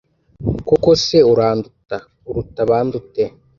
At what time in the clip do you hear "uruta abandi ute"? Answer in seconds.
2.29-3.23